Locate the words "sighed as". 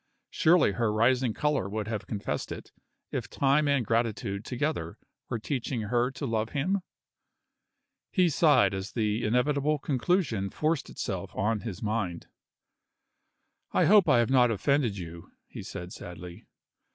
8.27-8.93